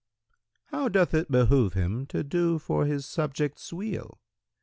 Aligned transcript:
Q 0.71 0.75
"How 0.79 0.87
doth 0.89 1.13
it 1.13 1.29
behove 1.29 1.73
him 1.73 2.07
to 2.07 2.23
do 2.23 2.57
for 2.57 2.87
his 2.87 3.05
subjects' 3.05 3.71
weal?" 3.71 4.19